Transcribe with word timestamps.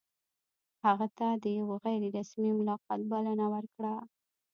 هغه 0.85 1.07
ته 1.17 1.27
د 1.43 1.45
یوه 1.59 1.75
غیر 1.83 2.01
رسمي 2.17 2.51
ملاقات 2.59 2.99
بلنه 3.11 3.45
ورکړه. 3.53 3.93